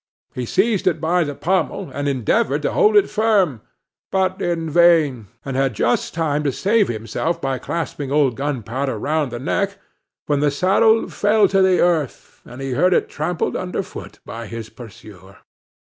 [0.33, 3.61] He seized it by the pommel, and endeavored to hold it firm,
[4.11, 9.31] but in vain; and had just time to save himself by clasping old Gunpowder round
[9.31, 9.77] the neck,
[10.25, 14.47] when the saddle fell to the earth, and he heard it trampled under foot by
[14.47, 15.37] his pursuer.